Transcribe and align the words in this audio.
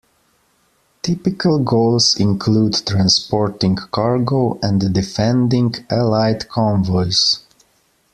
Typical 1.03 1.59
goals 1.59 2.19
include 2.19 2.73
transporting 2.87 3.75
cargo 3.75 4.57
and 4.63 4.91
defending 4.95 5.75
allied 5.91 6.49
convoys. 6.49 7.41